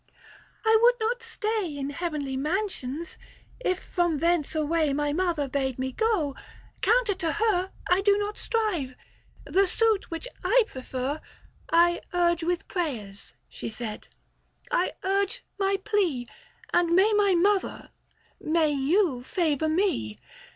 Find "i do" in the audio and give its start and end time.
7.87-8.17